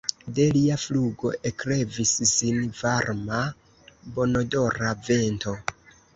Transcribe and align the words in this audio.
De 0.37 0.45
lia 0.53 0.77
flugo 0.83 1.33
eklevis 1.49 2.13
sin 2.31 2.59
varma, 2.81 3.43
bonodora 4.17 4.97
vento. 5.13 5.57